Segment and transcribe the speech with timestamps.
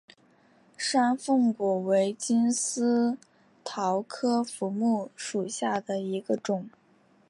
[0.79, 3.19] 山凤果为金丝
[3.63, 6.67] 桃科福木属下的一个种。